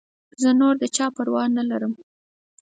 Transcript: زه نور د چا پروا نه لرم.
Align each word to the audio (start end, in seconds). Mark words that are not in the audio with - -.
زه 0.41 0.49
نور 0.59 0.73
د 0.79 0.83
چا 0.95 1.05
پروا 1.15 1.43
نه 1.57 1.63
لرم. 1.69 1.93